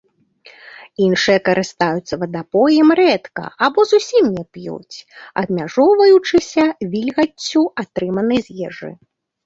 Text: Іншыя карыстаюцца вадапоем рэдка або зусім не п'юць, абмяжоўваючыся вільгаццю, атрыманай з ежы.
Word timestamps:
Іншыя 1.07 1.39
карыстаюцца 1.49 2.13
вадапоем 2.21 2.89
рэдка 3.01 3.45
або 3.69 3.81
зусім 3.91 4.25
не 4.41 4.45
п'юць, 4.57 4.97
абмяжоўваючыся 5.45 6.63
вільгаццю, 6.93 7.63
атрыманай 7.85 8.39
з 8.51 8.63
ежы. 8.69 8.91